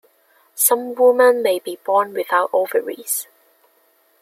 Some 0.55 0.95
women 0.95 1.43
may 1.43 1.59
be 1.59 1.75
born 1.85 2.15
without 2.15 2.49
ovaries. 2.53 3.27